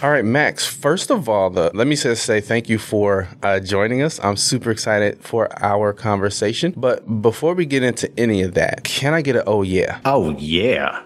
[0.00, 0.64] All right, Max.
[0.64, 4.20] First of all, the, let me just say thank you for uh, joining us.
[4.22, 6.72] I'm super excited for our conversation.
[6.76, 9.98] But before we get into any of that, can I get a oh yeah?
[10.04, 11.02] Oh, yeah.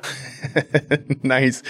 [1.23, 1.63] nice.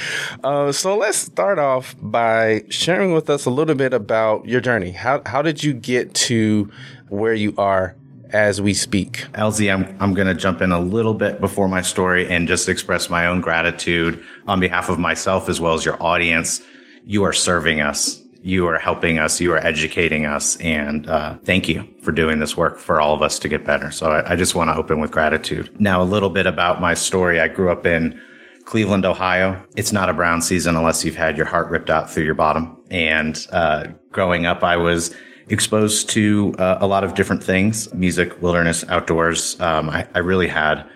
[0.43, 4.91] Uh, so let's start off by sharing with us a little bit about your journey.
[4.91, 6.73] How, how did you get to
[7.09, 7.95] where you are
[8.31, 9.27] as we speak?
[9.35, 12.69] LZ, I'm, I'm going to jump in a little bit before my story and just
[12.69, 16.63] express my own gratitude on behalf of myself as well as your audience.
[17.05, 18.23] You are serving us.
[18.43, 19.41] You are helping us.
[19.41, 20.57] You are educating us.
[20.57, 23.91] And uh, thank you for doing this work for all of us to get better.
[23.91, 25.81] So I, I just want to open with gratitude.
[25.81, 27.41] Now, a little bit about my story.
[27.41, 28.21] I grew up in
[28.65, 29.65] Cleveland, Ohio.
[29.77, 32.77] It's not a brown season unless you've had your heart ripped out through your bottom.
[32.91, 35.15] And uh, growing up, I was
[35.49, 39.61] exposed to uh, a lot of different things music, wilderness, outdoors.
[39.61, 40.89] Um, I, I really had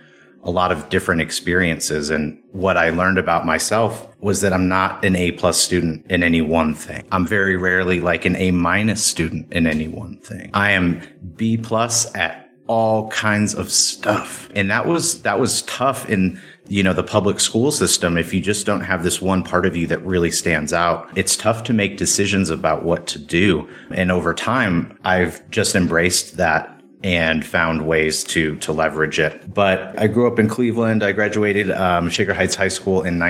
[0.42, 2.10] a lot of different experiences.
[2.10, 6.24] And what I learned about myself was that I'm not an A plus student in
[6.24, 7.06] any one thing.
[7.12, 10.50] I'm very rarely like an A minus student in any one thing.
[10.52, 11.00] I am
[11.36, 14.50] B plus at all kinds of stuff.
[14.56, 18.18] And that was, that was tough in, you know, the public school system.
[18.18, 21.36] If you just don't have this one part of you that really stands out, it's
[21.36, 23.68] tough to make decisions about what to do.
[23.92, 26.72] And over time, I've just embraced that
[27.04, 29.54] and found ways to to leverage it.
[29.54, 31.04] But I grew up in Cleveland.
[31.04, 33.20] I graduated um, Shaker Heights High School in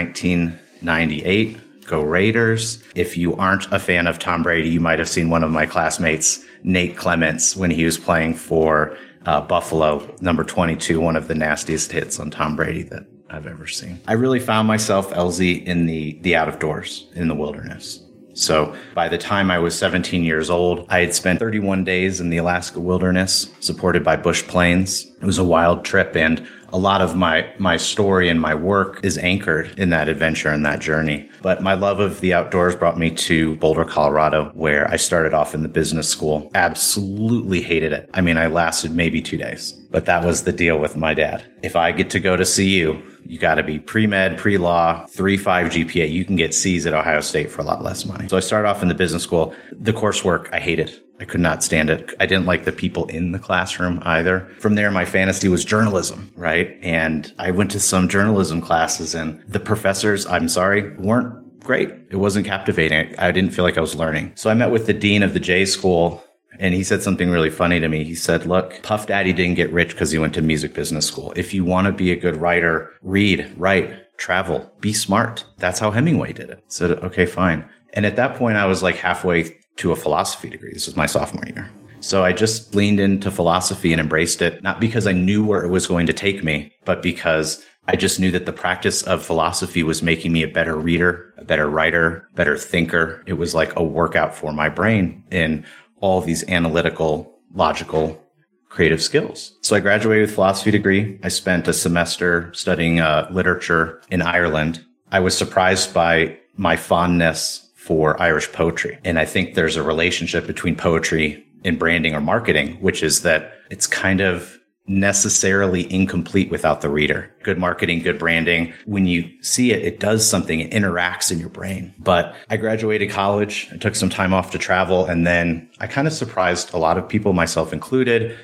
[0.82, 1.86] 1998.
[1.86, 2.82] Go Raiders!
[2.94, 5.66] If you aren't a fan of Tom Brady, you might have seen one of my
[5.66, 11.34] classmates, Nate Clements, when he was playing for uh, Buffalo, number 22, one of the
[11.34, 14.00] nastiest hits on Tom Brady that I've ever seen.
[14.06, 18.02] I really found myself, LZ, in the the out of doors, in the wilderness.
[18.36, 22.28] So by the time I was 17 years old, I had spent 31 days in
[22.28, 25.06] the Alaska wilderness supported by bush planes.
[25.06, 29.00] It was a wild trip and a lot of my my story and my work
[29.04, 31.28] is anchored in that adventure and that journey.
[31.42, 35.54] But my love of the outdoors brought me to Boulder, Colorado, where I started off
[35.54, 36.50] in the business school.
[36.54, 38.10] Absolutely hated it.
[38.14, 39.72] I mean, I lasted maybe 2 days.
[39.90, 41.44] But that was the deal with my dad.
[41.62, 45.06] If I get to go to CU, you got to be pre med, pre law,
[45.06, 46.10] 3 5 GPA.
[46.10, 48.28] You can get C's at Ohio State for a lot less money.
[48.28, 49.54] So I started off in the business school.
[49.72, 51.00] The coursework, I hated.
[51.18, 52.14] I could not stand it.
[52.20, 54.48] I didn't like the people in the classroom either.
[54.60, 56.78] From there, my fantasy was journalism, right?
[56.82, 61.90] And I went to some journalism classes, and the professors, I'm sorry, weren't great.
[62.10, 63.14] It wasn't captivating.
[63.18, 64.32] I didn't feel like I was learning.
[64.36, 66.22] So I met with the dean of the J school
[66.58, 68.04] and he said something really funny to me.
[68.04, 71.32] He said, look, Puff Daddy didn't get rich because he went to music business school.
[71.36, 75.44] If you want to be a good writer, read, write, travel, be smart.
[75.58, 76.64] That's how Hemingway did it.
[76.68, 77.68] So, okay, fine.
[77.92, 80.72] And at that point, I was like halfway to a philosophy degree.
[80.72, 81.70] This was my sophomore year.
[82.00, 85.70] So I just leaned into philosophy and embraced it, not because I knew where it
[85.70, 89.82] was going to take me, but because I just knew that the practice of philosophy
[89.82, 93.22] was making me a better reader, a better writer, better thinker.
[93.26, 95.64] It was like a workout for my brain in
[96.00, 98.22] all these analytical, logical,
[98.68, 99.56] creative skills.
[99.62, 101.18] So I graduated with philosophy degree.
[101.22, 104.84] I spent a semester studying uh, literature in Ireland.
[105.10, 108.98] I was surprised by my fondness for Irish poetry.
[109.04, 113.52] And I think there's a relationship between poetry and branding or marketing, which is that
[113.70, 117.32] it's kind of necessarily incomplete without the reader.
[117.44, 118.74] Good marketing, good branding.
[118.86, 121.94] When you see it, it does something, it interacts in your brain.
[122.00, 126.08] But I graduated college, I took some time off to travel, and then I kind
[126.08, 128.36] of surprised a lot of people, myself included,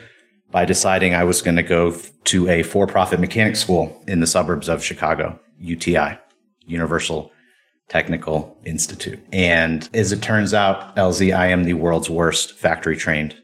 [0.53, 4.27] by deciding I was going to go to a for profit mechanic school in the
[4.29, 6.17] suburbs of Chicago, UTI,
[6.67, 7.32] Universal
[7.93, 9.23] Technical Institute.
[9.35, 13.37] And as it turns out, LZ, I am the world's worst factory trained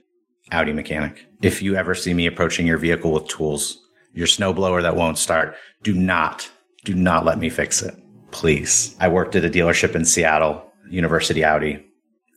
[0.51, 1.27] Audi mechanic.
[1.43, 3.79] If you ever see me approaching your vehicle with tools,
[4.15, 5.55] your snowblower that won't start.
[5.83, 6.51] Do not,
[6.87, 7.95] do not let me fix it.
[8.31, 8.97] Please.
[8.99, 11.85] I worked at a dealership in Seattle, University Audi,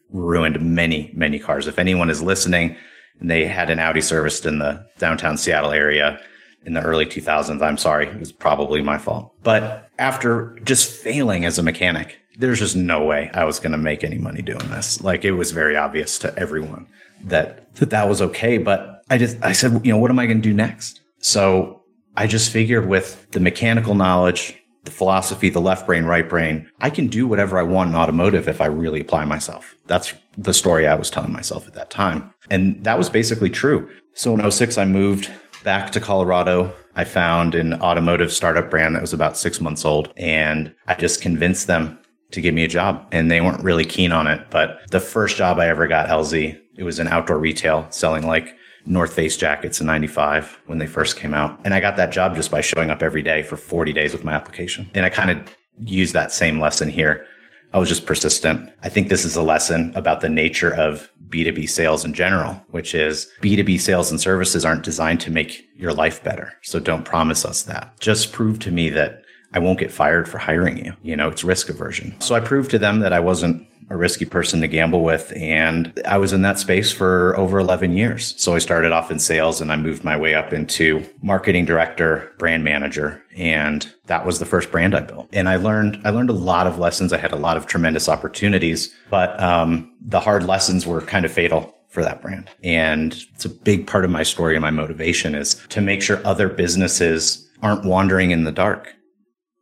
[0.10, 1.66] ruined many, many cars.
[1.66, 2.76] If anyone is listening
[3.22, 6.20] and they had an Audi serviced in the downtown Seattle area
[6.66, 8.08] in the early 2000s, I'm sorry.
[8.08, 9.34] It was probably my fault.
[9.44, 13.78] But after just failing as a mechanic, there's just no way I was going to
[13.78, 15.02] make any money doing this.
[15.02, 16.88] Like it was very obvious to everyone
[17.24, 18.58] that, that that was okay.
[18.58, 21.02] But I just, I said, you know, what am I going to do next?
[21.20, 21.84] So
[22.16, 26.90] I just figured with the mechanical knowledge, the philosophy, the left brain, right brain, I
[26.90, 29.76] can do whatever I want in automotive if I really apply myself.
[29.86, 32.34] That's the story I was telling myself at that time.
[32.50, 33.90] And that was basically true.
[34.14, 35.30] So in 06, I moved
[35.64, 36.74] back to Colorado.
[36.96, 41.22] I found an automotive startup brand that was about six months old and I just
[41.22, 41.98] convinced them
[42.32, 44.50] to give me a job and they weren't really keen on it.
[44.50, 48.56] But the first job I ever got, LZ, it was in outdoor retail selling like
[48.86, 51.60] North Face jackets in 95 when they first came out.
[51.64, 54.24] And I got that job just by showing up every day for 40 days with
[54.24, 54.90] my application.
[54.94, 55.56] And I kind of
[55.86, 57.26] used that same lesson here.
[57.74, 58.70] I was just persistent.
[58.84, 62.94] I think this is a lesson about the nature of B2B sales in general, which
[62.94, 66.54] is B2B sales and services aren't designed to make your life better.
[66.62, 67.98] So don't promise us that.
[68.00, 69.24] Just prove to me that
[69.54, 70.94] I won't get fired for hiring you.
[71.02, 72.20] You know, it's risk aversion.
[72.20, 75.34] So I proved to them that I wasn't a risky person to gamble with.
[75.36, 78.34] And I was in that space for over 11 years.
[78.42, 82.32] So I started off in sales and I moved my way up into marketing director,
[82.38, 83.21] brand manager.
[83.36, 85.30] And that was the first brand I built.
[85.32, 87.14] And I learned, I learned a lot of lessons.
[87.14, 91.32] I had a lot of tremendous opportunities, but um, the hard lessons were kind of
[91.32, 92.50] fatal for that brand.
[92.64, 96.26] And it's a big part of my story and my motivation is to make sure
[96.26, 98.94] other businesses aren't wandering in the dark,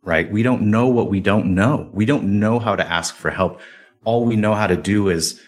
[0.04, 0.32] right?
[0.32, 1.90] We don't know what we don't know.
[1.94, 3.60] We don't know how to ask for help
[4.04, 5.42] all we know how to do is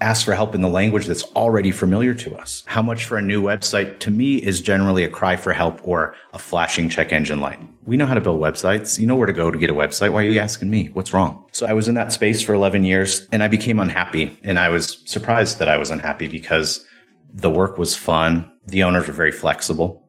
[0.00, 2.62] ask for help in the language that's already familiar to us.
[2.66, 6.14] How much for a new website to me is generally a cry for help or
[6.32, 7.60] a flashing check engine light.
[7.84, 8.98] We know how to build websites.
[8.98, 10.12] You know where to go to get a website.
[10.12, 10.90] Why are you asking me?
[10.92, 11.44] What's wrong?
[11.52, 14.38] So I was in that space for 11 years and I became unhappy.
[14.42, 16.84] And I was surprised that I was unhappy because
[17.32, 18.50] the work was fun.
[18.66, 20.07] The owners were very flexible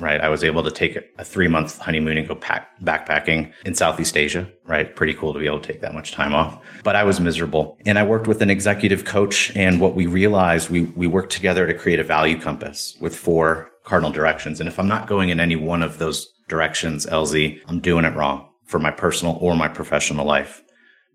[0.00, 0.20] right?
[0.20, 4.16] I was able to take a three month honeymoon and go pack, backpacking in Southeast
[4.16, 4.94] Asia, right?
[4.94, 6.60] Pretty cool to be able to take that much time off.
[6.82, 7.78] But I was miserable.
[7.86, 9.54] And I worked with an executive coach.
[9.54, 13.70] And what we realized, we, we worked together to create a value compass with four
[13.84, 14.60] cardinal directions.
[14.60, 18.14] And if I'm not going in any one of those directions, LZ, I'm doing it
[18.14, 20.62] wrong for my personal or my professional life.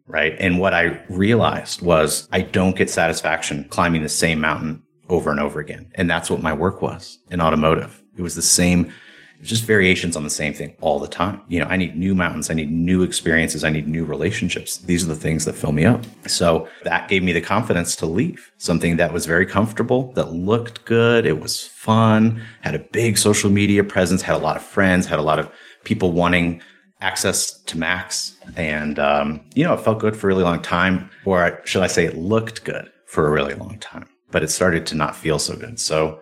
[0.08, 0.36] Right.
[0.40, 5.40] And what I realized was I don't get satisfaction climbing the same mountain over and
[5.40, 5.92] over again.
[5.96, 9.66] And that's what my work was in automotive it was the same, it was just
[9.66, 11.42] variations on the same thing all the time.
[11.48, 14.78] You know, I need new mountains, I need new experiences, I need new relationships.
[14.78, 16.04] These are the things that fill me up.
[16.28, 20.86] So that gave me the confidence to leave something that was very comfortable, that looked
[20.86, 25.06] good, it was fun, had a big social media presence, had a lot of friends,
[25.06, 25.52] had a lot of
[25.84, 26.62] people wanting
[27.02, 28.38] access to Max.
[28.56, 31.88] And, um, you know, it felt good for a really long time, or should I
[31.88, 35.40] say, it looked good for a really long time, but it started to not feel
[35.40, 35.80] so good.
[35.80, 36.22] So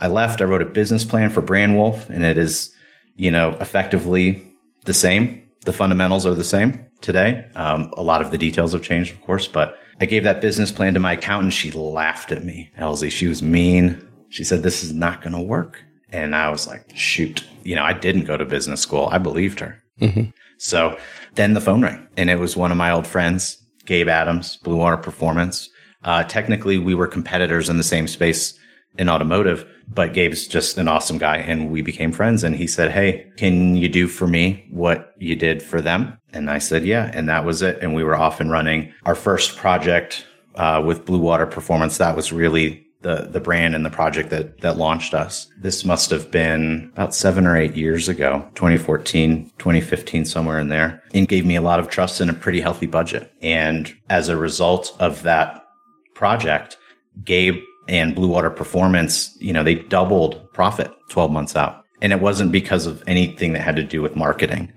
[0.00, 0.40] I left.
[0.40, 2.74] I wrote a business plan for Brand Wolf, and it is,
[3.16, 4.46] you know, effectively
[4.84, 5.42] the same.
[5.64, 7.46] The fundamentals are the same today.
[7.54, 10.70] Um, a lot of the details have changed, of course, but I gave that business
[10.70, 11.52] plan to my accountant.
[11.52, 12.70] She laughed at me.
[12.78, 14.06] LZ, she was mean.
[14.28, 17.82] She said, "This is not going to work." And I was like, "Shoot!" You know,
[17.82, 19.08] I didn't go to business school.
[19.10, 19.82] I believed her.
[20.00, 20.30] Mm-hmm.
[20.58, 20.98] So
[21.34, 24.76] then the phone rang, and it was one of my old friends, Gabe Adams, Blue
[24.76, 25.70] Water Performance.
[26.04, 28.58] Uh, technically, we were competitors in the same space
[28.98, 32.44] in automotive, but Gabe's just an awesome guy and we became friends.
[32.44, 36.18] And he said, Hey, can you do for me what you did for them?
[36.32, 37.10] And I said, Yeah.
[37.12, 37.78] And that was it.
[37.80, 38.92] And we were off and running.
[39.04, 40.26] Our first project
[40.56, 44.60] uh, with Blue Water Performance, that was really the, the brand and the project that,
[44.62, 45.46] that launched us.
[45.60, 51.02] This must have been about seven or eight years ago, 2014, 2015, somewhere in there,
[51.14, 53.32] and gave me a lot of trust and a pretty healthy budget.
[53.42, 55.66] And as a result of that
[56.14, 56.78] project,
[57.24, 61.84] Gabe and Blue Water Performance, you know, they doubled profit 12 months out.
[62.02, 64.72] And it wasn't because of anything that had to do with marketing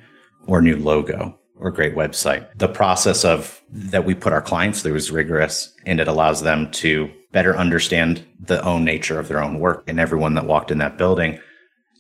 [0.48, 2.48] or new logo or great website.
[2.58, 6.72] The process of that we put our clients through is rigorous and it allows them
[6.72, 9.84] to better understand the own nature of their own work.
[9.88, 11.40] And everyone that walked in that building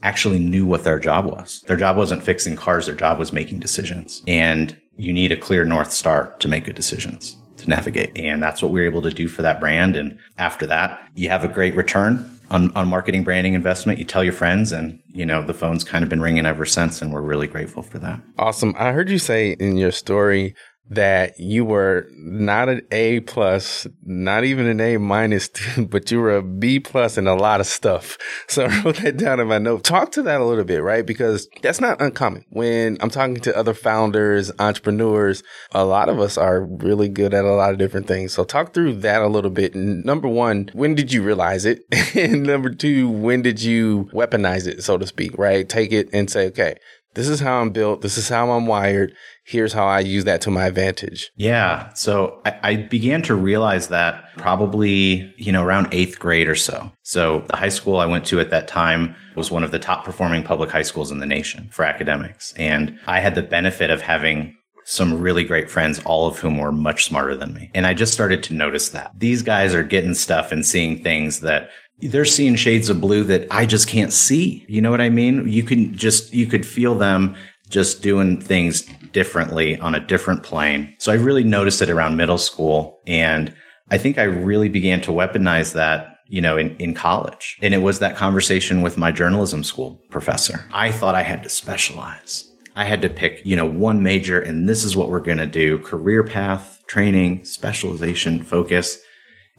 [0.01, 1.61] actually knew what their job was.
[1.67, 2.85] Their job wasn't fixing cars.
[2.85, 4.23] Their job was making decisions.
[4.27, 8.17] And you need a clear North Star to make good decisions to navigate.
[8.17, 9.95] And that's what we are able to do for that brand.
[9.95, 13.99] And after that, you have a great return on, on marketing branding investment.
[13.99, 17.01] You tell your friends and, you know, the phone's kind of been ringing ever since.
[17.01, 18.19] And we're really grateful for that.
[18.37, 18.73] Awesome.
[18.77, 20.55] I heard you say in your story
[20.89, 26.35] that you were not an A plus, not even an A minus, but you were
[26.35, 28.17] a B plus in a lot of stuff.
[28.49, 29.83] So I wrote that down in my note.
[29.83, 31.05] Talk to that a little bit, right?
[31.05, 32.45] Because that's not uncommon.
[32.49, 37.45] When I'm talking to other founders, entrepreneurs, a lot of us are really good at
[37.45, 38.33] a lot of different things.
[38.33, 39.75] So talk through that a little bit.
[39.75, 41.83] Number one, when did you realize it?
[42.15, 45.69] and number two, when did you weaponize it, so to speak, right?
[45.69, 46.75] Take it and say, okay,
[47.15, 48.01] this is how I'm built.
[48.01, 49.13] This is how I'm wired.
[49.49, 51.31] Here's how I use that to my advantage.
[51.35, 51.91] Yeah.
[51.95, 56.91] So I, I, began to realize that probably, you know, around eighth grade or so.
[57.01, 60.05] So the high school I went to at that time was one of the top
[60.05, 62.53] performing public high schools in the nation for academics.
[62.57, 66.71] And I had the benefit of having some really great friends, all of whom were
[66.71, 67.71] much smarter than me.
[67.73, 71.39] And I just started to notice that these guys are getting stuff and seeing things
[71.39, 74.63] that they're seeing shades of blue that I just can't see.
[74.69, 75.47] You know what I mean?
[75.47, 77.35] You can just, you could feel them
[77.69, 80.95] just doing things differently on a different plane.
[80.99, 82.99] So I really noticed it around middle school.
[83.07, 83.53] And
[83.89, 87.57] I think I really began to weaponize that, you know, in, in college.
[87.61, 90.65] And it was that conversation with my journalism school professor.
[90.73, 92.45] I thought I had to specialize.
[92.75, 95.47] I had to pick, you know, one major and this is what we're going to
[95.47, 98.99] do career path, training, specialization, focus.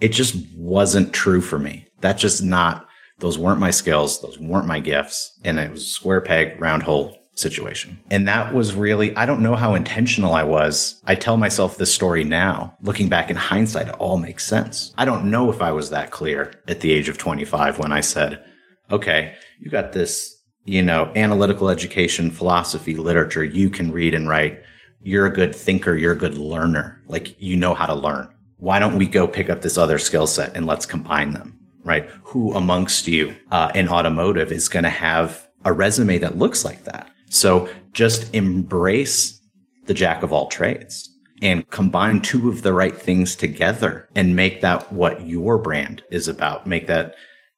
[0.01, 2.87] It just wasn't true for me that's just not,
[3.19, 4.21] those weren't my skills.
[4.23, 5.39] Those weren't my gifts.
[5.45, 7.99] And it was square peg, round hole situation.
[8.11, 11.01] And that was really, I don't know how intentional I was.
[11.05, 12.77] I tell myself this story now.
[12.83, 14.93] Looking back in hindsight, it all makes sense.
[14.99, 18.01] I don't know if I was that clear at the age of 25 when I
[18.01, 18.45] said,
[18.91, 23.45] okay, you got this, you know, analytical education, philosophy, literature.
[23.45, 24.63] You can read and write.
[25.03, 25.97] You're a good thinker.
[25.97, 27.03] You're a good learner.
[27.07, 28.29] Like you know how to learn.
[28.59, 31.61] Why don't we go pick up this other skill set and let's combine them?
[31.85, 32.09] right?
[32.25, 36.85] Who amongst you uh, in automotive is going to have a resume that looks like
[36.85, 37.11] that?
[37.31, 39.41] So just embrace
[39.87, 41.09] the jack of all trades
[41.43, 46.29] and combine two of the right things together and make that what your brand is
[46.29, 46.67] about.
[46.67, 47.15] Make that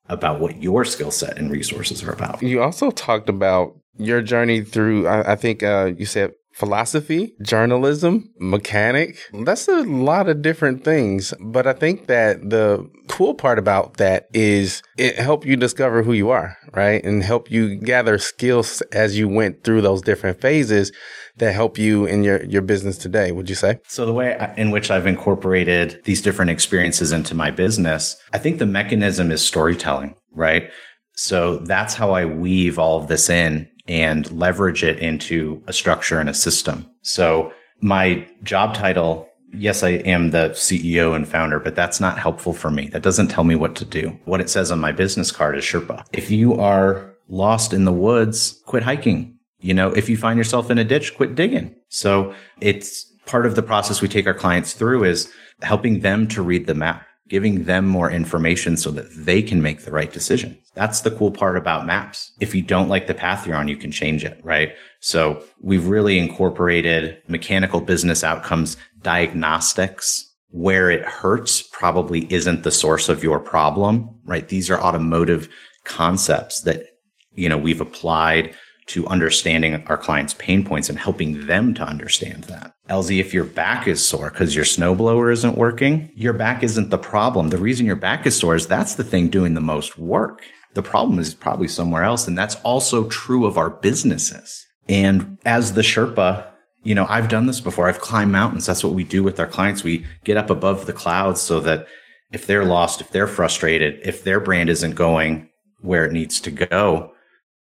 [0.09, 2.43] about what your skill set and resources are about.
[2.43, 8.31] You also talked about your journey through, I, I think uh, you said philosophy, journalism,
[8.39, 9.19] mechanic.
[9.33, 11.35] That's a lot of different things.
[11.41, 16.15] But I think that the cool part about that is it helped you discover who
[16.15, 17.05] you are, right?
[17.05, 20.91] And help you gather skills as you went through those different phases
[21.37, 23.79] that help you in your, your business today, would you say?
[23.87, 28.59] So the way in which I've incorporated these different experiences into my business, I think
[28.59, 30.71] the mechanism is storytelling, right?
[31.15, 36.19] So that's how I weave all of this in and leverage it into a structure
[36.19, 36.91] and a system.
[37.03, 37.53] So
[37.83, 42.71] my job title, yes, I am the CEO and founder, but that's not helpful for
[42.71, 42.89] me.
[42.89, 44.19] That doesn't tell me what to do.
[44.25, 46.05] What it says on my business card is Sherpa.
[46.13, 49.39] If you are lost in the woods, quit hiking.
[49.61, 51.75] You know, if you find yourself in a ditch, quit digging.
[51.89, 55.33] So it's part of the process we take our clients through is
[55.63, 59.87] helping them to read the map giving them more information so that they can make
[59.87, 60.55] the right decision.
[60.75, 62.33] That's the cool part about maps.
[62.41, 64.75] If you don't like the path you're on, you can change it, right?
[65.01, 73.09] So we've really incorporated mechanical business outcomes diagnostics where it hurts probably isn't the source
[73.09, 74.49] of your problem, right?
[74.49, 75.49] These are automotive
[75.85, 76.85] concepts that,
[77.33, 78.55] you know, we've applied
[78.87, 82.75] to understanding our clients' pain points and helping them to understand that.
[82.91, 86.99] LZ, if your back is sore because your snowblower isn't working, your back isn't the
[86.99, 87.49] problem.
[87.49, 90.43] The reason your back is sore is that's the thing doing the most work.
[90.75, 92.27] The problem is probably somewhere else.
[92.27, 94.67] And that's also true of our businesses.
[94.89, 96.52] And as the Sherpa,
[96.85, 97.89] you know, I've done this before.
[97.89, 98.67] I've climbed mountains.
[98.67, 99.85] That's what we do with our clients.
[99.85, 101.87] We get up above the clouds so that
[102.33, 105.49] if they're lost, if they're frustrated, if their brand isn't going
[105.81, 107.13] where it needs to go,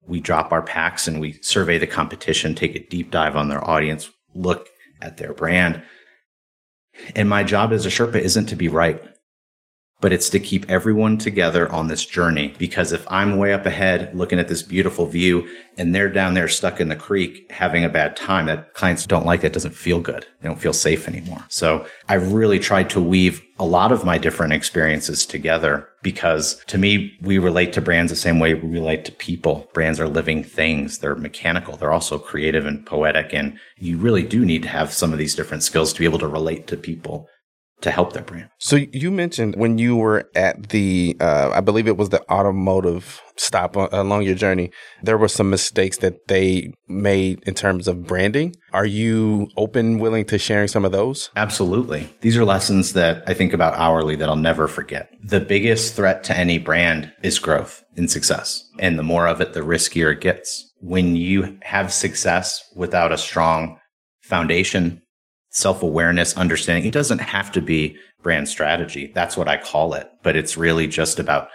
[0.07, 3.67] we drop our packs and we survey the competition, take a deep dive on their
[3.67, 4.67] audience, look
[5.01, 5.81] at their brand.
[7.15, 9.01] And my job as a Sherpa isn't to be right
[10.01, 12.53] but it's to keep everyone together on this journey.
[12.57, 16.47] Because if I'm way up ahead looking at this beautiful view and they're down there
[16.47, 19.99] stuck in the creek having a bad time, that clients don't like that doesn't feel
[19.99, 20.25] good.
[20.41, 21.43] They don't feel safe anymore.
[21.49, 26.77] So I've really tried to weave a lot of my different experiences together because to
[26.77, 29.69] me, we relate to brands the same way we relate to people.
[29.73, 30.99] Brands are living things.
[30.99, 31.75] They're mechanical.
[31.75, 33.33] They're also creative and poetic.
[33.33, 36.19] And you really do need to have some of these different skills to be able
[36.19, 37.27] to relate to people
[37.81, 38.49] to help their brand.
[38.57, 43.21] So you mentioned when you were at the, uh, I believe it was the automotive
[43.37, 44.71] stop along your journey,
[45.01, 48.55] there were some mistakes that they made in terms of branding.
[48.73, 51.29] Are you open, willing to sharing some of those?
[51.35, 52.09] Absolutely.
[52.21, 55.09] These are lessons that I think about hourly that I'll never forget.
[55.23, 58.63] The biggest threat to any brand is growth and success.
[58.79, 60.65] And the more of it, the riskier it gets.
[60.81, 63.79] When you have success without a strong
[64.21, 65.01] foundation,
[65.59, 66.85] self awareness, understanding.
[66.85, 69.11] It doesn't have to be brand strategy.
[69.13, 70.09] That's what I call it.
[70.23, 71.49] But it's really just about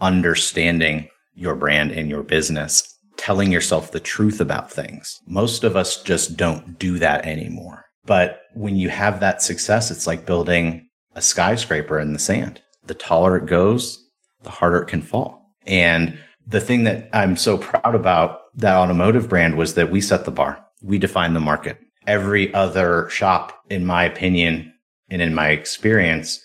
[0.00, 5.20] understanding your brand and your business, telling yourself the truth about things.
[5.26, 7.84] Most of us just don't do that anymore.
[8.06, 12.62] But when you have that success, it's like building a skyscraper in the sand.
[12.86, 14.04] The taller it goes,
[14.42, 15.54] the harder it can fall.
[15.66, 20.24] And the thing that I'm so proud about that automotive brand was that we set
[20.24, 20.64] the bar.
[20.82, 21.78] We defined the market.
[22.06, 24.72] Every other shop, in my opinion,
[25.10, 26.40] and in my experience,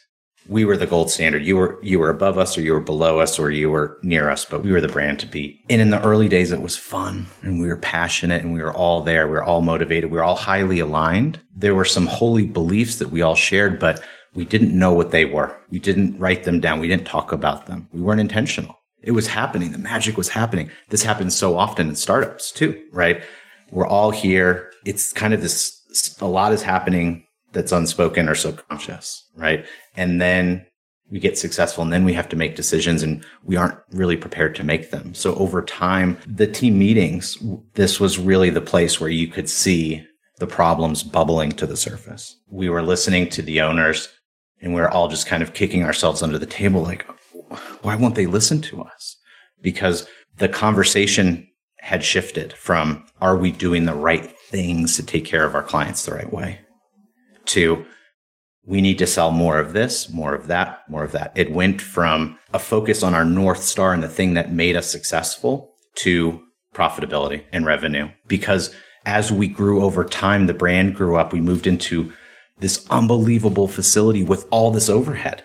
[0.48, 1.44] we were the gold standard.
[1.44, 4.30] You were you were above us or you were below us or you were near
[4.30, 5.60] us, but we were the brand to beat.
[5.70, 8.74] And in the early days it was fun and we were passionate and we were
[8.74, 9.28] all there.
[9.28, 10.12] We were all motivated.
[10.12, 11.40] We were all highly aligned.
[11.56, 14.04] There were some holy beliefs that we all shared, but
[14.36, 15.56] we didn't know what they were.
[15.70, 16.80] We didn't write them down.
[16.80, 17.88] We didn't talk about them.
[17.92, 18.78] We weren't intentional.
[19.02, 19.72] It was happening.
[19.72, 20.70] The magic was happening.
[20.90, 23.24] This happens so often in startups too, right?
[23.72, 24.72] We're all here.
[24.86, 29.65] It's kind of this, a lot is happening that's unspoken or subconscious, right?
[29.98, 30.65] And then
[31.10, 34.56] we get successful and then we have to make decisions and we aren't really prepared
[34.56, 35.13] to make them.
[35.13, 37.38] So over time, the team meetings,
[37.74, 40.06] this was really the place where you could see
[40.39, 42.36] the problems bubbling to the surface.
[42.50, 44.10] We were listening to the owners
[44.62, 47.06] and we we're all just kind of kicking ourselves under the table like,
[47.82, 49.18] why won't they listen to us?
[49.62, 55.46] Because the conversation had shifted from are we doing the right things to take care
[55.46, 56.60] of our clients the right way
[57.46, 57.86] to
[58.68, 61.32] we need to sell more of this, more of that, more of that.
[61.36, 64.90] It went from a focus on our North Star and the thing that made us
[64.90, 66.42] successful to
[66.74, 68.10] profitability and revenue.
[68.28, 68.74] Because
[69.06, 71.32] as we grew over time, the brand grew up.
[71.32, 72.12] We moved into
[72.58, 75.44] this unbelievable facility with all this overhead.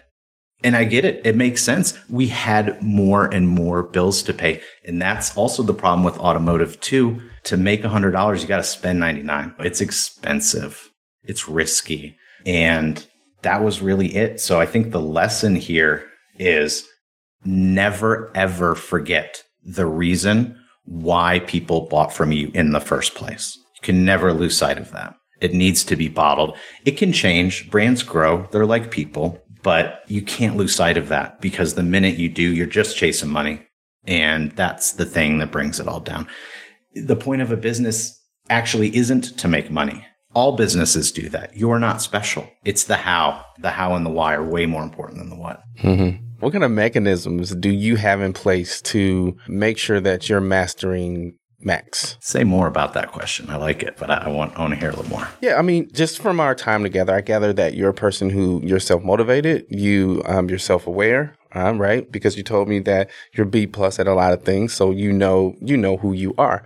[0.62, 1.20] And I get it.
[1.24, 1.98] It makes sense.
[2.08, 4.62] We had more and more bills to pay.
[4.84, 7.20] And that's also the problem with automotive too.
[7.44, 9.54] To make $100, you got to spend 99.
[9.60, 10.90] It's expensive.
[11.22, 12.16] It's risky.
[12.46, 13.04] And
[13.42, 14.40] that was really it.
[14.40, 16.06] So I think the lesson here
[16.38, 16.86] is
[17.44, 23.56] never ever forget the reason why people bought from you in the first place.
[23.76, 25.14] You can never lose sight of that.
[25.40, 26.56] It needs to be bottled.
[26.84, 27.70] It can change.
[27.70, 28.46] Brands grow.
[28.50, 29.42] They're like people.
[29.62, 33.30] But you can't lose sight of that because the minute you do, you're just chasing
[33.30, 33.66] money.
[34.06, 36.26] And that's the thing that brings it all down.
[36.94, 40.06] The point of a business actually isn't to make money.
[40.32, 41.56] All businesses do that.
[41.56, 42.48] You're not special.
[42.64, 43.44] It's the how.
[43.58, 45.62] The how and the why are way more important than the what.
[45.78, 46.24] Mm-hmm.
[46.38, 51.36] What kind of mechanisms do you have in place to make sure that you're mastering
[51.62, 52.16] Max.
[52.20, 53.50] Say more about that question.
[53.50, 55.28] I like it, but I want, I want to hear a little more.
[55.40, 58.60] Yeah, I mean, just from our time together, I gather that you're a person who
[58.64, 62.10] you're self motivated, you um, you're self aware, um, right?
[62.10, 65.12] Because you told me that you're B plus at a lot of things, so you
[65.12, 66.64] know you know who you are,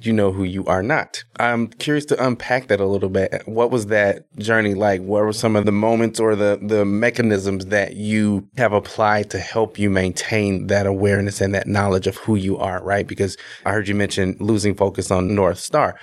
[0.00, 1.24] you know who you are not.
[1.38, 3.42] I'm curious to unpack that a little bit.
[3.46, 5.00] What was that journey like?
[5.00, 9.38] What were some of the moments or the the mechanisms that you have applied to
[9.38, 13.06] help you maintain that awareness and that knowledge of who you are, right?
[13.06, 15.98] Because I heard you mention losing focus on North Star.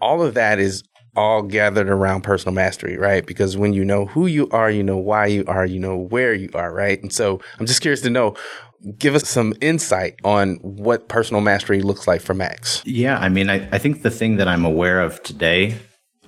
[0.00, 0.82] All of that is
[1.16, 3.24] all gathered around personal mastery, right?
[3.26, 6.34] Because when you know who you are, you know why you are, you know where
[6.34, 7.00] you are, right?
[7.02, 8.36] And so I'm just curious to know,
[8.98, 12.82] give us some insight on what personal mastery looks like for Max.
[12.84, 15.76] Yeah, I mean, I, I think the thing that I'm aware of today,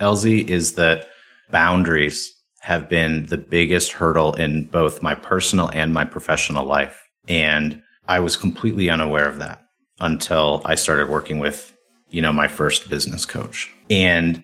[0.00, 1.08] LZ, is that
[1.50, 7.00] boundaries have been the biggest hurdle in both my personal and my professional life.
[7.28, 9.62] And I was completely unaware of that
[10.00, 11.76] until I started working with,
[12.10, 13.72] you know, my first business coach.
[13.88, 14.42] And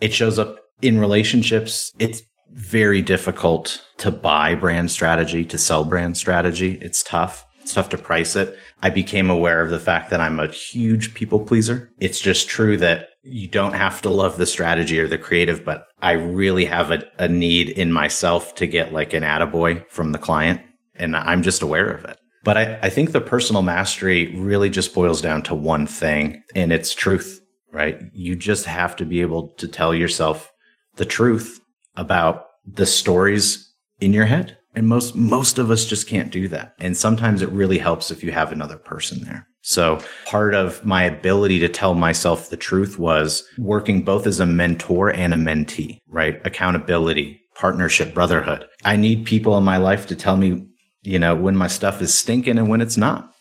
[0.00, 1.92] it shows up in relationships.
[1.98, 6.78] It's very difficult to buy brand strategy, to sell brand strategy.
[6.80, 7.44] It's tough.
[7.60, 8.56] It's tough to price it.
[8.82, 11.90] I became aware of the fact that I'm a huge people pleaser.
[11.98, 15.84] It's just true that you don't have to love the strategy or the creative, but
[16.00, 20.18] I really have a, a need in myself to get like an attaboy from the
[20.18, 20.60] client.
[20.94, 22.18] And I'm just aware of it.
[22.44, 26.72] But I, I think the personal mastery really just boils down to one thing, and
[26.72, 27.40] it's truth
[27.76, 28.00] right?
[28.14, 30.50] You just have to be able to tell yourself
[30.96, 31.60] the truth
[31.94, 34.56] about the stories in your head.
[34.74, 36.72] And most most of us just can't do that.
[36.80, 39.46] And sometimes it really helps if you have another person there.
[39.60, 44.46] So part of my ability to tell myself the truth was working both as a
[44.46, 46.40] mentor and a mentee, right?
[46.46, 48.66] Accountability, partnership, brotherhood.
[48.84, 50.66] I need people in my life to tell me,
[51.02, 53.32] you know, when my stuff is stinking and when it's not,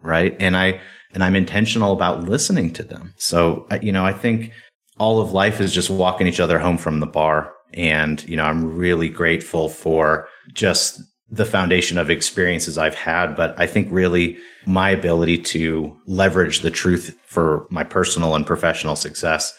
[0.00, 0.34] right?
[0.38, 0.80] And I
[1.14, 3.14] and I'm intentional about listening to them.
[3.16, 4.52] So, you know, I think
[4.98, 7.52] all of life is just walking each other home from the bar.
[7.72, 11.00] And, you know, I'm really grateful for just
[11.30, 13.34] the foundation of experiences I've had.
[13.34, 18.96] But I think really my ability to leverage the truth for my personal and professional
[18.96, 19.52] success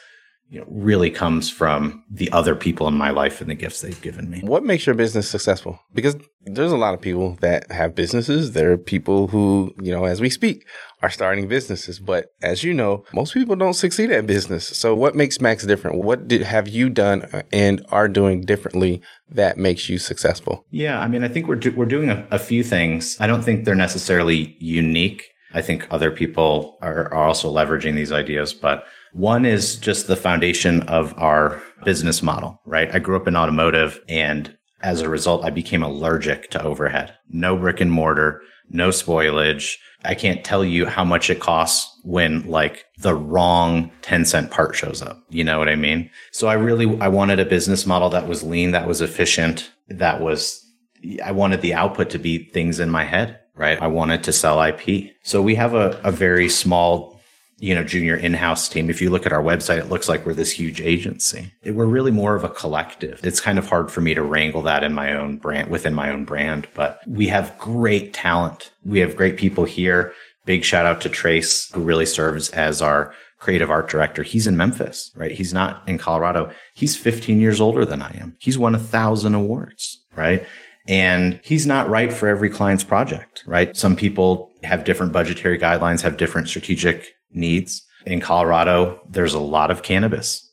[0.50, 4.02] you know, really comes from the other people in my life and the gifts they've
[4.02, 4.42] given me.
[4.42, 5.80] What makes your business successful?
[5.94, 8.52] Because there's a lot of people that have businesses.
[8.52, 10.66] There are people who, you know, as we speak,
[11.06, 12.00] are starting businesses.
[12.00, 14.66] But as you know, most people don't succeed at business.
[14.66, 16.04] So what makes Max different?
[16.04, 20.66] What did have you done uh, and are doing differently that makes you successful?
[20.72, 23.18] Yeah, I mean, I think we're do- we're doing a, a few things.
[23.20, 25.24] I don't think they're necessarily unique.
[25.54, 30.16] I think other people are, are also leveraging these ideas, but one is just the
[30.16, 32.94] foundation of our business model, right?
[32.94, 37.16] I grew up in automotive and as a result, I became allergic to overhead.
[37.30, 39.78] No brick and mortar, no spoilage.
[40.04, 44.76] I can't tell you how much it costs when like the wrong 10 cent part
[44.76, 45.24] shows up.
[45.30, 46.10] You know what I mean?
[46.32, 50.22] So I really, I wanted a business model that was lean, that was efficient, that
[50.22, 50.64] was,
[51.24, 53.82] I wanted the output to be things in my head, right?
[53.82, 55.16] I wanted to sell IP.
[55.24, 57.15] So we have a, a very small
[57.58, 58.90] you know, junior in-house team.
[58.90, 61.54] If you look at our website, it looks like we're this huge agency.
[61.66, 63.22] We're really more of a collective.
[63.24, 66.10] It's kind of hard for me to wrangle that in my own brand, within my
[66.12, 68.72] own brand, but we have great talent.
[68.84, 70.14] We have great people here.
[70.46, 74.24] Big shout out to Trace, who really serves as our creative art director.
[74.24, 75.32] He's in Memphis, right?
[75.32, 76.52] He's not in Colorado.
[76.74, 78.36] He's 15 years older than I am.
[78.40, 80.46] He's won a thousand awards, right?
[80.88, 83.76] And he's not right for every client's project, right?
[83.76, 87.86] Some people have different budgetary guidelines, have different strategic needs.
[88.06, 90.50] In Colorado, there's a lot of cannabis.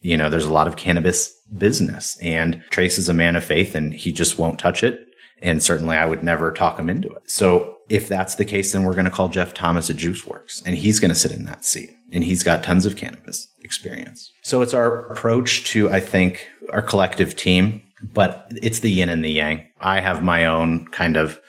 [0.00, 3.74] You know, there's a lot of cannabis business and Trace is a man of faith
[3.74, 5.06] and he just won't touch it.
[5.42, 7.22] And certainly I would never talk him into it.
[7.30, 10.62] So if that's the case, then we're going to call Jeff Thomas at Juice Works
[10.64, 14.30] and he's going to sit in that seat and he's got tons of cannabis experience.
[14.42, 19.24] So it's our approach to, I think, our collective team, but it's the yin and
[19.24, 19.66] the yang.
[19.80, 21.40] I have my own kind of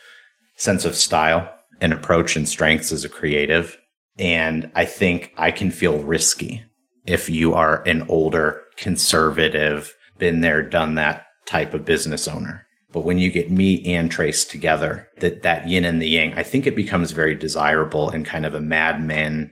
[0.55, 3.77] sense of style and approach and strengths as a creative.
[4.21, 6.63] And I think I can feel risky
[7.07, 12.67] if you are an older, conservative, been there, done that type of business owner.
[12.91, 16.43] But when you get me and Trace together, that, that yin and the yang, I
[16.43, 19.51] think it becomes very desirable in kind of a madman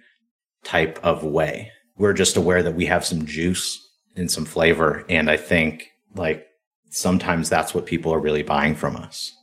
[0.64, 1.72] type of way.
[1.98, 3.80] We're just aware that we have some juice
[4.16, 5.04] and some flavor.
[5.10, 6.46] And I think like
[6.92, 9.36] sometimes that's what people are really buying from us.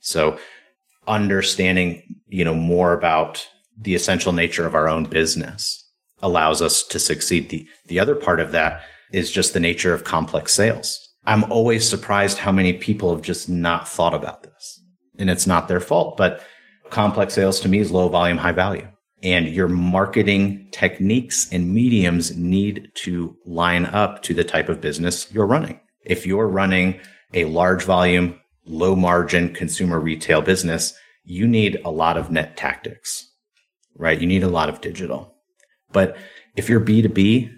[0.00, 0.38] So
[1.06, 3.46] understanding, you know, more about
[3.80, 5.84] the essential nature of our own business
[6.22, 7.48] allows us to succeed.
[7.48, 11.08] The, the other part of that is just the nature of complex sales.
[11.24, 14.80] I'm always surprised how many people have just not thought about this.
[15.18, 16.42] And it's not their fault, but
[16.90, 18.88] complex sales to me is low volume, high value.
[19.22, 25.30] And your marketing techniques and mediums need to line up to the type of business
[25.32, 25.78] you're running.
[26.04, 27.00] If you're running
[27.34, 33.29] a large volume, low margin consumer retail business, you need a lot of net tactics
[33.96, 34.20] right?
[34.20, 35.34] You need a lot of digital.
[35.92, 36.16] But
[36.56, 37.52] if you're B2B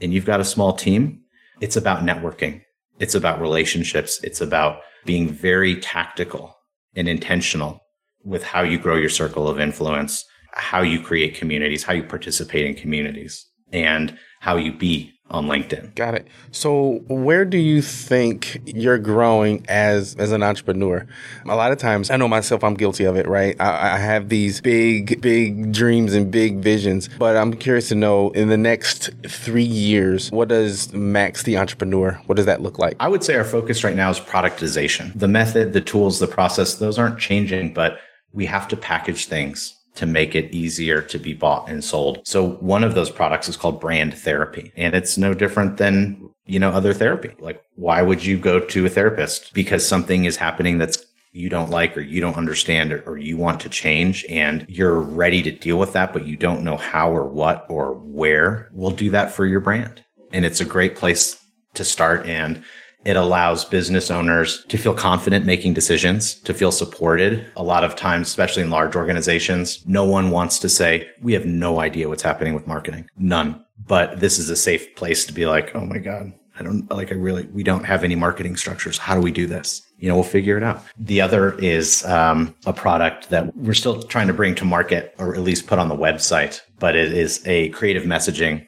[0.00, 1.20] and you've got a small team,
[1.60, 2.62] it's about networking.
[2.98, 4.22] It's about relationships.
[4.22, 6.56] It's about being very tactical
[6.96, 7.80] and intentional
[8.24, 12.66] with how you grow your circle of influence, how you create communities, how you participate
[12.66, 15.94] in communities, and how you be on LinkedIn.
[15.94, 16.28] Got it.
[16.52, 21.06] So where do you think you're growing as as an entrepreneur?
[21.46, 23.56] A lot of times, I know myself, I'm guilty of it, right?
[23.58, 28.30] I, I have these big, big dreams and big visions, but I'm curious to know
[28.30, 32.96] in the next three years, what does Max the entrepreneur, what does that look like?
[33.00, 35.18] I would say our focus right now is productization.
[35.18, 37.98] The method, the tools, the process, those aren't changing, but
[38.32, 42.26] we have to package things to make it easier to be bought and sold.
[42.26, 46.58] So one of those products is called brand therapy and it's no different than, you
[46.58, 47.34] know, other therapy.
[47.38, 49.54] Like why would you go to a therapist?
[49.54, 53.36] Because something is happening that's you don't like or you don't understand or, or you
[53.36, 57.10] want to change and you're ready to deal with that, but you don't know how
[57.10, 58.70] or what or where.
[58.72, 60.04] We'll do that for your brand.
[60.32, 61.40] And it's a great place
[61.74, 62.26] to start.
[62.26, 62.62] And
[63.04, 67.46] it allows business owners to feel confident making decisions, to feel supported.
[67.56, 71.44] A lot of times, especially in large organizations, no one wants to say, we have
[71.44, 73.08] no idea what's happening with marketing.
[73.16, 73.64] None.
[73.86, 77.10] But this is a safe place to be like, oh my God, I don't like,
[77.10, 78.96] I really, we don't have any marketing structures.
[78.96, 79.82] How do we do this?
[79.98, 80.82] You know, we'll figure it out.
[80.98, 85.34] The other is um, a product that we're still trying to bring to market or
[85.34, 88.66] at least put on the website, but it is a creative messaging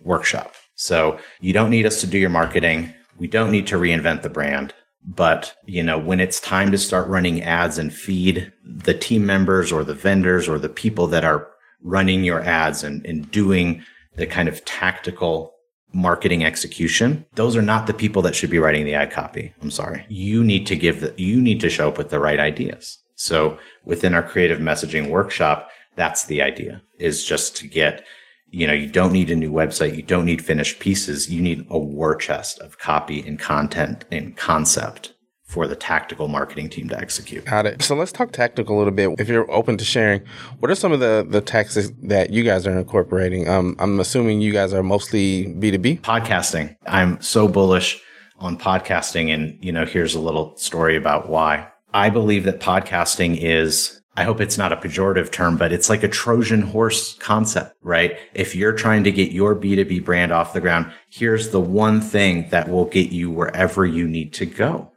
[0.00, 0.54] workshop.
[0.74, 4.28] So you don't need us to do your marketing we don't need to reinvent the
[4.30, 4.74] brand.
[5.04, 9.70] But, you know, when it's time to start running ads and feed the team members
[9.70, 11.48] or the vendors or the people that are
[11.80, 13.84] running your ads and, and doing
[14.16, 15.54] the kind of tactical
[15.92, 19.54] marketing execution, those are not the people that should be writing the ad copy.
[19.62, 20.04] I'm sorry.
[20.08, 22.98] You need to give the, you need to show up with the right ideas.
[23.14, 28.04] So within our creative messaging workshop, that's the idea is just to get
[28.48, 29.96] You know, you don't need a new website.
[29.96, 31.30] You don't need finished pieces.
[31.30, 35.14] You need a war chest of copy and content and concept
[35.46, 37.44] for the tactical marketing team to execute.
[37.44, 37.82] Got it.
[37.82, 39.10] So let's talk tactical a little bit.
[39.18, 40.22] If you're open to sharing,
[40.58, 43.48] what are some of the the tactics that you guys are incorporating?
[43.48, 46.00] Um, I'm assuming you guys are mostly B2B.
[46.00, 46.76] Podcasting.
[46.86, 48.02] I'm so bullish
[48.38, 49.32] on podcasting.
[49.32, 51.68] And, you know, here's a little story about why.
[51.94, 56.02] I believe that podcasting is I hope it's not a pejorative term, but it's like
[56.02, 58.18] a Trojan horse concept, right?
[58.32, 62.48] If you're trying to get your B2B brand off the ground, here's the one thing
[62.48, 64.90] that will get you wherever you need to go.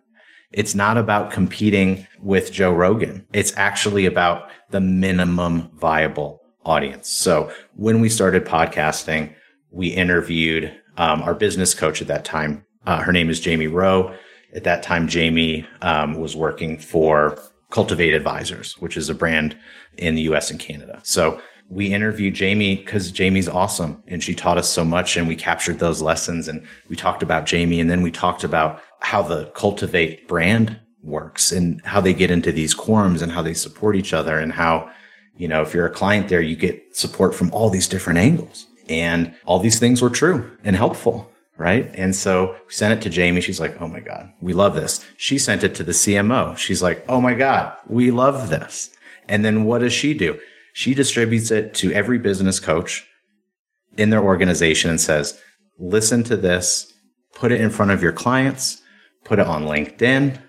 [0.52, 3.28] It's not about competing with Joe Rogan.
[3.34, 7.10] It's actually about the minimum viable audience.
[7.10, 9.34] So when we started podcasting,
[9.70, 12.66] we interviewed um, our business coach at that time.
[12.86, 14.16] Uh, her name is Jamie Rowe.
[14.56, 17.38] At that time, Jamie um, was working for
[17.72, 19.58] Cultivate Advisors, which is a brand
[19.98, 21.00] in the US and Canada.
[21.04, 25.36] So we interviewed Jamie because Jamie's awesome and she taught us so much and we
[25.36, 29.46] captured those lessons and we talked about Jamie and then we talked about how the
[29.56, 34.14] Cultivate brand works and how they get into these quorums and how they support each
[34.14, 34.90] other and how,
[35.38, 38.66] you know, if you're a client there, you get support from all these different angles.
[38.90, 41.92] And all these things were true and helpful right?
[41.94, 43.42] And so we sent it to Jamie.
[43.42, 45.06] She's like, oh my God, we love this.
[45.18, 46.58] She sent it to the CMO.
[46.58, 48.90] She's like, oh my God, we love this.
[49.28, 50.40] And then what does she do?
[50.74, 53.06] She distributes it to every business coach
[53.98, 55.38] in their organization and says,
[55.78, 56.94] listen to this,
[57.36, 58.82] put it in front of your clients,
[59.26, 60.42] put it on LinkedIn,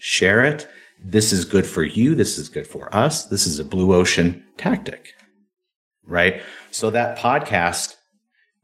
[0.00, 0.66] share it.
[0.98, 2.16] This is good for you.
[2.16, 3.26] This is good for us.
[3.26, 5.14] This is a blue ocean tactic,
[6.04, 6.42] right?
[6.72, 7.94] So that podcast,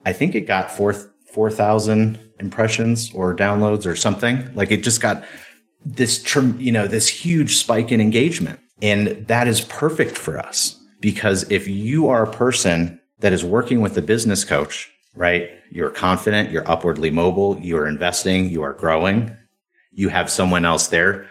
[0.05, 4.55] I think it got forth 4,000 impressions or downloads or something.
[4.55, 5.25] Like it just got
[5.85, 6.25] this,
[6.59, 8.61] you know, this huge spike in engagement.
[8.81, 13.81] And that is perfect for us because if you are a person that is working
[13.81, 15.51] with a business coach, right?
[15.71, 19.37] You're confident, you're upwardly mobile, you're investing, you are growing.
[19.93, 21.27] You have someone else there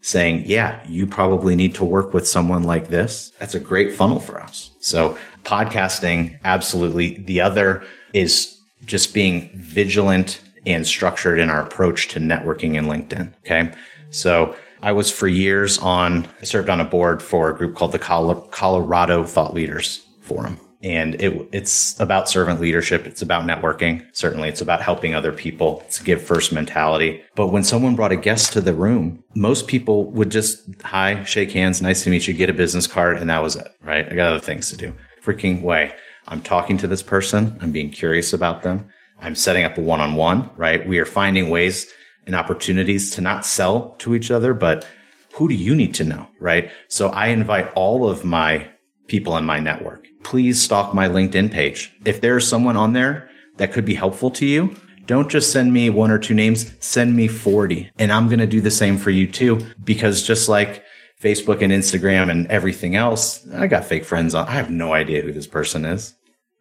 [0.00, 3.32] saying, yeah, you probably need to work with someone like this.
[3.38, 4.70] That's a great funnel for us.
[4.80, 7.18] So podcasting, absolutely.
[7.18, 8.53] The other is
[8.86, 13.32] just being vigilant and structured in our approach to networking in LinkedIn.
[13.38, 13.72] Okay.
[14.10, 17.92] So I was for years on, I served on a board for a group called
[17.92, 20.60] the Colorado Thought Leaders Forum.
[20.82, 23.06] And it, it's about servant leadership.
[23.06, 24.04] It's about networking.
[24.12, 25.82] Certainly, it's about helping other people.
[25.86, 27.22] It's give first mentality.
[27.34, 31.52] But when someone brought a guest to the room, most people would just, hi, shake
[31.52, 34.06] hands, nice to meet you, get a business card, and that was it, right?
[34.06, 34.94] I got other things to do.
[35.24, 35.94] Freaking way.
[36.28, 37.58] I'm talking to this person.
[37.60, 38.88] I'm being curious about them.
[39.20, 40.86] I'm setting up a one on one, right?
[40.86, 41.92] We are finding ways
[42.26, 44.86] and opportunities to not sell to each other, but
[45.34, 46.70] who do you need to know, right?
[46.88, 48.68] So I invite all of my
[49.08, 50.06] people in my network.
[50.22, 51.92] Please stalk my LinkedIn page.
[52.04, 54.74] If there's someone on there that could be helpful to you,
[55.06, 57.90] don't just send me one or two names, send me 40.
[57.98, 60.83] And I'm going to do the same for you too, because just like
[61.24, 64.46] Facebook and Instagram and everything else, I got fake friends on.
[64.46, 66.14] I have no idea who this person is.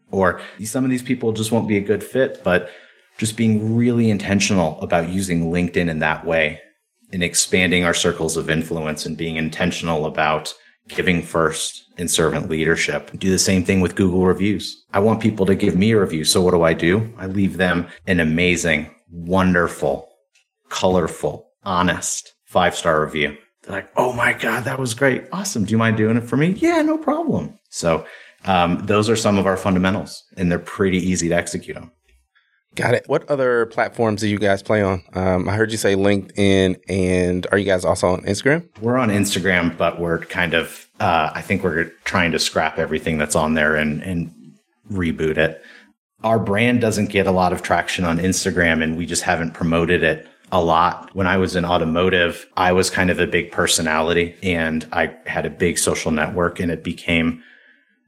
[0.09, 2.69] Or some of these people just won't be a good fit, but
[3.17, 6.61] just being really intentional about using LinkedIn in that way
[7.11, 10.53] and expanding our circles of influence and being intentional about
[10.87, 13.11] giving first in servant leadership.
[13.17, 14.85] Do the same thing with Google reviews.
[14.93, 16.23] I want people to give me a review.
[16.25, 17.13] So what do I do?
[17.17, 20.09] I leave them an amazing, wonderful,
[20.69, 23.37] colorful, honest five star review.
[23.63, 25.25] They're like, oh my God, that was great.
[25.31, 25.65] Awesome.
[25.65, 26.49] Do you mind doing it for me?
[26.49, 27.57] Yeah, no problem.
[27.69, 28.05] So
[28.45, 31.91] um, those are some of our fundamentals, and they're pretty easy to execute on.
[32.75, 33.03] Got it.
[33.07, 35.03] What other platforms do you guys play on?
[35.13, 38.67] Um, I heard you say LinkedIn, and are you guys also on Instagram?
[38.81, 43.19] We're on Instagram, but we're kind of, uh, I think we're trying to scrap everything
[43.19, 44.33] that's on there and, and
[44.91, 45.63] reboot it.
[46.23, 50.01] Our brand doesn't get a lot of traction on Instagram, and we just haven't promoted
[50.01, 51.09] it a lot.
[51.15, 55.47] When I was in automotive, I was kind of a big personality and I had
[55.47, 57.43] a big social network and it became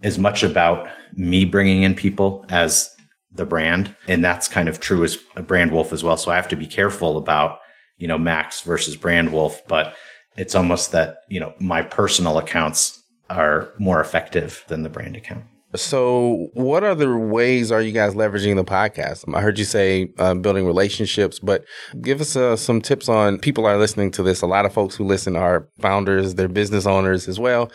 [0.03, 2.95] as much about me bringing in people as
[3.31, 3.95] the brand.
[4.07, 6.17] And that's kind of true as a brand wolf as well.
[6.17, 7.61] So I have to be careful about,
[7.97, 9.95] you know, Max versus brand wolf, but
[10.37, 15.45] it's almost that, you know, my personal accounts are more effective than the brand account.
[15.77, 19.23] So, what other ways are you guys leveraging the podcast?
[19.33, 21.65] I heard you say uh, building relationships, but
[22.01, 24.41] give us uh, some tips on people are listening to this.
[24.41, 27.71] A lot of folks who listen are founders, they're business owners as well.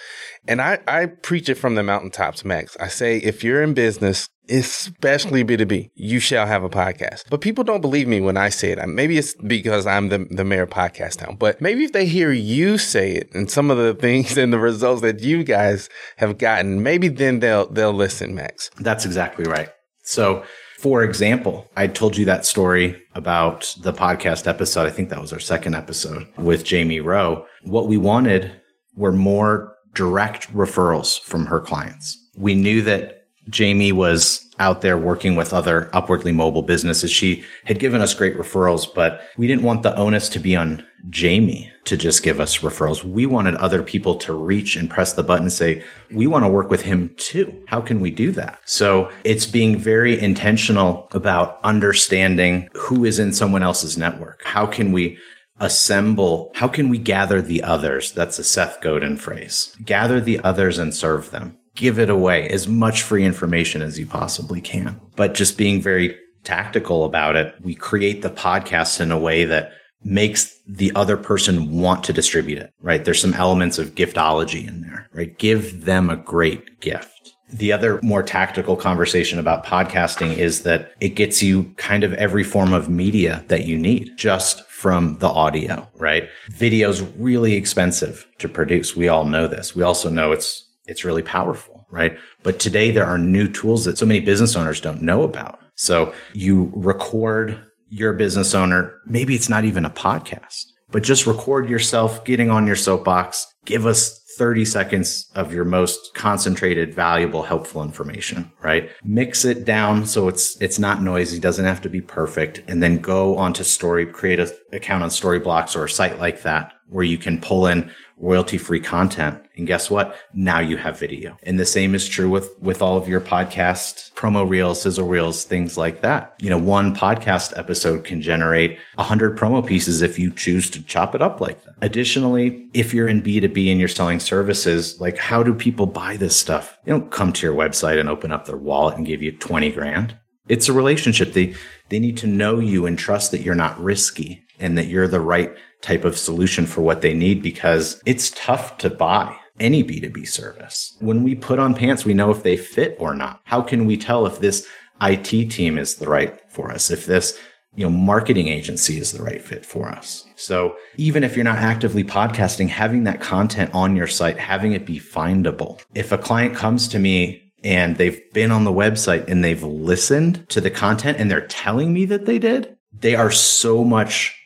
[0.49, 2.77] And I, I preach it from the mountaintops, Max.
[2.79, 7.25] I say if you're in business, especially B2B, you shall have a podcast.
[7.31, 8.89] But people don't believe me when I say it.
[8.89, 12.33] Maybe it's because I'm the, the mayor of Podcast Town, but maybe if they hear
[12.33, 16.39] you say it and some of the things and the results that you guys have
[16.39, 18.71] gotten, maybe then they'll, they'll listen, Max.
[18.79, 19.69] That's exactly right.
[20.03, 20.43] So,
[20.79, 24.87] for example, I told you that story about the podcast episode.
[24.87, 27.47] I think that was our second episode with Jamie Rowe.
[27.63, 28.61] What we wanted
[28.97, 32.17] were more direct referrals from her clients.
[32.37, 33.20] We knew that
[33.51, 37.11] Jamie was out there working with other upwardly mobile businesses.
[37.11, 40.87] She had given us great referrals, but we didn't want the onus to be on
[41.09, 43.03] Jamie to just give us referrals.
[43.03, 46.51] We wanted other people to reach and press the button and say, we want to
[46.51, 47.65] work with him too.
[47.69, 48.61] How can we do that?
[48.67, 54.43] So it's being very intentional about understanding who is in someone else's network.
[54.45, 55.19] How can we
[55.59, 56.53] assemble?
[56.55, 58.13] How can we gather the others?
[58.13, 59.75] That's a Seth Godin phrase.
[59.85, 64.07] Gather the others and serve them give it away as much free information as you
[64.07, 65.01] possibly can.
[65.16, 66.14] But just being very
[66.45, 69.73] tactical about it, we create the podcast in a way that
[70.05, 73.03] makes the other person want to distribute it, right?
[73.03, 75.37] There's some elements of giftology in there, right?
[75.38, 77.33] Give them a great gift.
[77.51, 82.45] The other more tactical conversation about podcasting is that it gets you kind of every
[82.45, 86.29] form of media that you need just from the audio, right?
[86.51, 88.95] Video's really expensive to produce.
[88.95, 89.75] We all know this.
[89.75, 92.18] We also know it's it's really powerful, right?
[92.42, 95.61] But today there are new tools that so many business owners don't know about.
[95.76, 101.70] So you record your business owner, maybe it's not even a podcast, but just record
[101.70, 103.46] yourself getting on your soapbox.
[103.64, 108.90] Give us 30 seconds of your most concentrated, valuable, helpful information, right?
[109.05, 112.98] Mix it down so it's it's not noisy, doesn't have to be perfect, and then
[112.98, 117.16] go onto story, create an account on Storyblocks or a site like that where you
[117.16, 119.40] can pull in royalty free content.
[119.57, 120.16] And guess what?
[120.35, 121.38] Now you have video.
[121.42, 125.44] And the same is true with, with all of your podcast promo reels, sizzle reels,
[125.44, 126.35] things like that.
[126.40, 130.83] You know, one podcast episode can generate a hundred promo pieces if you choose to
[130.83, 131.74] chop it up like that.
[131.81, 136.38] Additionally, if you're in B2B and you're selling services, like how do people buy this
[136.38, 136.79] stuff?
[136.85, 139.72] They don't come to your website and open up their wallet and give you 20
[139.72, 140.16] grand.
[140.48, 141.33] It's a relationship.
[141.33, 141.55] They,
[141.88, 145.20] they need to know you and trust that you're not risky and that you're the
[145.20, 150.27] right type of solution for what they need because it's tough to buy any B2B
[150.27, 150.97] service.
[151.01, 153.40] When we put on pants, we know if they fit or not.
[153.45, 154.66] How can we tell if this
[155.03, 156.90] IT team is the right for us?
[156.90, 157.38] If this
[157.77, 160.27] you know, marketing agency is the right fit for us.
[160.37, 164.85] So even if you're not actively podcasting, having that content on your site, having it
[164.85, 165.81] be findable.
[165.95, 170.49] If a client comes to me and they've been on the website and they've listened
[170.49, 174.37] to the content and they're telling me that they did, they are so much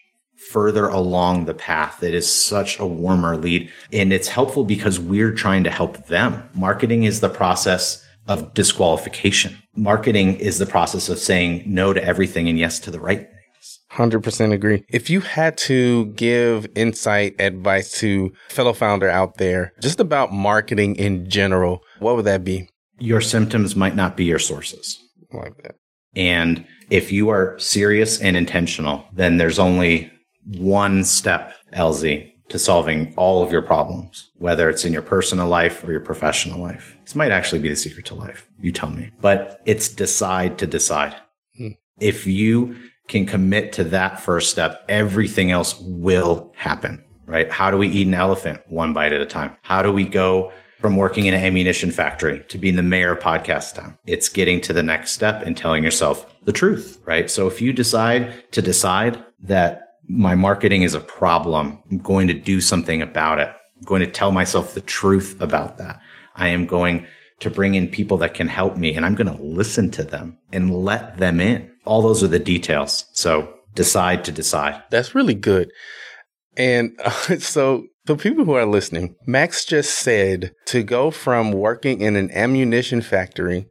[0.54, 2.00] further along the path.
[2.04, 3.68] It is such a warmer lead.
[3.92, 6.48] And it's helpful because we're trying to help them.
[6.54, 9.58] Marketing is the process of disqualification.
[9.74, 13.80] Marketing is the process of saying no to everything and yes to the right things.
[13.90, 14.84] 100% agree.
[14.88, 20.94] If you had to give insight advice to fellow founder out there just about marketing
[20.94, 22.68] in general, what would that be?
[23.00, 25.00] Your symptoms might not be your sources.
[25.32, 25.74] like that.
[26.14, 30.12] And if you are serious and intentional, then there's only
[30.46, 35.82] one step, LZ, to solving all of your problems, whether it's in your personal life
[35.84, 36.96] or your professional life.
[37.02, 38.48] This might actually be the secret to life.
[38.60, 39.10] You tell me.
[39.20, 41.16] But it's decide to decide.
[41.56, 41.70] Hmm.
[42.00, 42.76] If you
[43.08, 47.50] can commit to that first step, everything else will happen, right?
[47.50, 49.56] How do we eat an elephant one bite at a time?
[49.62, 53.20] How do we go from working in an ammunition factory to being the mayor of
[53.20, 53.98] podcast town?
[54.06, 57.30] It's getting to the next step and telling yourself the truth, right?
[57.30, 61.78] So if you decide to decide that my marketing is a problem.
[61.90, 63.48] I'm going to do something about it.
[63.48, 66.00] I'm going to tell myself the truth about that.
[66.36, 67.06] I am going
[67.40, 70.38] to bring in people that can help me and I'm going to listen to them
[70.52, 71.70] and let them in.
[71.84, 73.06] All those are the details.
[73.12, 74.82] So decide to decide.
[74.90, 75.70] That's really good.
[76.56, 82.00] And uh, so the people who are listening, Max just said to go from working
[82.00, 83.66] in an ammunition factory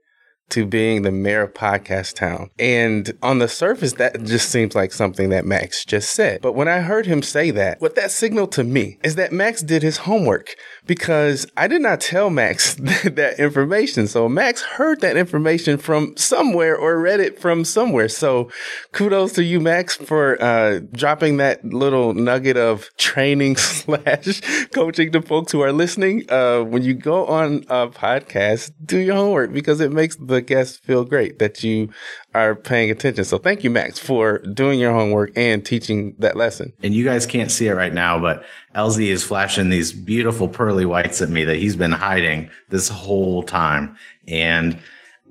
[0.49, 2.49] to being the mayor of Podcast Town.
[2.59, 6.41] And on the surface, that just seems like something that Max just said.
[6.41, 9.61] But when I heard him say that, what that signaled to me is that Max
[9.61, 14.07] did his homework because I did not tell Max that information.
[14.07, 18.09] So Max heard that information from somewhere or read it from somewhere.
[18.09, 18.51] So
[18.91, 24.41] kudos to you, Max, for uh, dropping that little nugget of training slash
[24.71, 26.29] coaching to folks who are listening.
[26.29, 30.77] Uh, when you go on a podcast, do your homework because it makes the guests
[30.77, 31.89] feel great that you
[32.33, 33.23] are paying attention.
[33.25, 36.73] So thank you, Max, for doing your homework and teaching that lesson.
[36.81, 38.43] And you guys can't see it right now, but
[38.75, 43.43] LZ is flashing these beautiful pearly whites at me that he's been hiding this whole
[43.43, 43.95] time.
[44.27, 44.79] And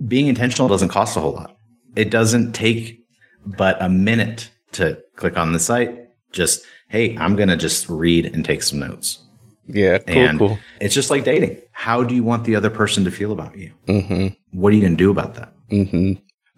[0.06, 1.56] being intentional doesn't cost a whole lot.
[1.96, 3.00] It doesn't take
[3.44, 6.08] but a minute to click on the site.
[6.30, 9.18] Just, hey, I'm going to just read and take some notes.
[9.66, 10.58] Yeah, cool, and cool.
[10.80, 11.60] it's just like dating.
[11.70, 13.72] How do you want the other person to feel about you?
[13.86, 14.58] Mm-hmm.
[14.58, 15.52] What are you going to do about that?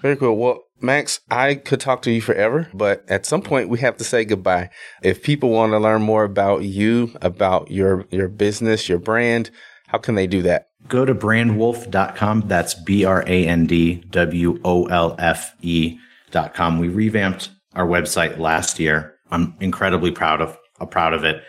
[0.05, 0.37] Very cool.
[0.37, 4.05] Well, Max, I could talk to you forever, but at some point we have to
[4.05, 4.69] say goodbye.
[5.03, 9.51] If people want to learn more about you, about your your business, your brand,
[9.87, 10.67] how can they do that?
[10.89, 12.43] Go to brandwolfe.com.
[12.49, 16.79] That's B R A N D W O L F E.com.
[16.79, 19.15] We revamped our website last year.
[19.31, 21.43] I'm incredibly proud of uh, proud of it.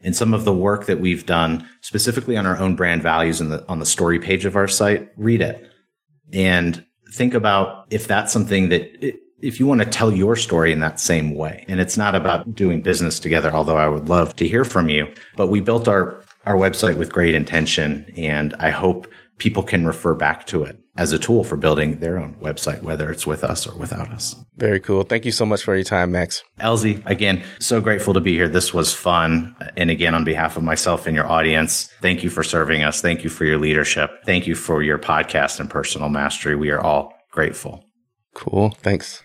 [0.00, 3.50] And some of the work that we've done specifically on our own brand values in
[3.50, 5.70] the on the story page of our site, read it
[6.32, 10.80] and think about if that's something that if you want to tell your story in
[10.80, 14.46] that same way and it's not about doing business together although i would love to
[14.46, 19.06] hear from you but we built our our website with great intention and i hope
[19.40, 23.10] people can refer back to it as a tool for building their own website whether
[23.10, 25.04] it's with us or without us Very cool.
[25.04, 26.44] Thank you so much for your time, Max.
[26.60, 28.46] LZ, again, so grateful to be here.
[28.46, 29.56] This was fun.
[29.74, 33.00] And again, on behalf of myself and your audience, thank you for serving us.
[33.00, 34.10] Thank you for your leadership.
[34.26, 36.56] Thank you for your podcast and personal mastery.
[36.56, 37.84] We are all grateful.
[38.34, 38.70] Cool.
[38.82, 39.24] Thanks.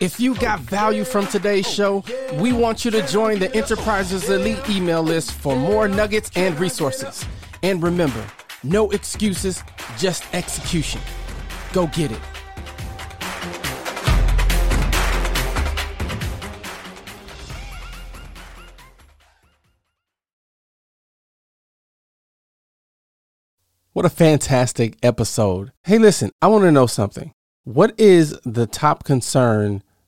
[0.00, 4.70] If you got value from today's show, we want you to join the Enterprises Elite
[4.70, 7.24] email list for more nuggets and resources.
[7.64, 8.24] And remember,
[8.62, 9.64] no excuses,
[9.96, 11.00] just execution.
[11.72, 12.20] Go get it.
[23.94, 25.72] What a fantastic episode.
[25.82, 27.32] Hey, listen, I want to know something.
[27.64, 29.82] What is the top concern